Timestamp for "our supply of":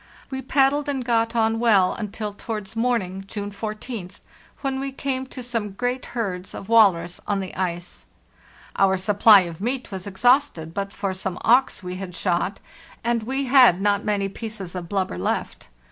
8.77-9.61